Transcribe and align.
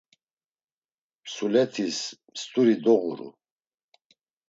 Msuletis 1.23 1.99
St̆uri 2.41 2.75
doğuru. 2.83 3.29